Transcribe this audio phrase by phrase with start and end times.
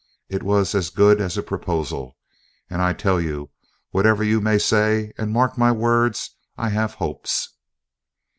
[0.29, 2.17] It was as good as a proposial.
[2.71, 3.51] And, I tell you,
[3.91, 7.49] whatever you may say and mark my words I 'ave 'opes!"